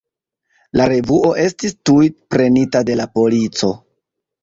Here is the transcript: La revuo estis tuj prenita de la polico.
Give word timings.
La 0.81 0.87
revuo 0.93 1.29
estis 1.45 1.77
tuj 1.91 2.01
prenita 2.35 2.85
de 2.91 2.99
la 3.03 3.11
polico. 3.19 3.75